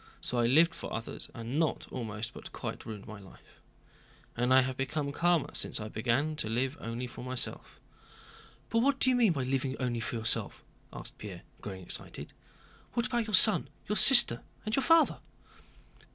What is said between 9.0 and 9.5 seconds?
you mean by